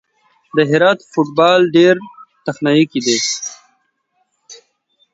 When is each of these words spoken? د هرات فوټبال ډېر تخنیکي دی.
د 0.55 0.57
هرات 0.71 0.99
فوټبال 1.11 1.61
ډېر 1.75 1.95
تخنیکي 2.45 2.99
دی. 3.05 3.17